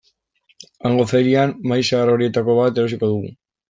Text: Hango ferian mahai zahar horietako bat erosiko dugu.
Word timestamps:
Hango 0.85 1.05
ferian 1.13 1.55
mahai 1.71 1.87
zahar 1.93 2.13
horietako 2.17 2.61
bat 2.65 2.85
erosiko 2.85 3.17
dugu. 3.17 3.37